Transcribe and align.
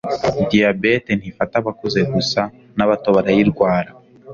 diabete 0.51 1.11
ntifata 1.15 1.55
abakuze 1.61 1.99
gusa 2.13 2.41
nabatobarayirwara 2.77 3.89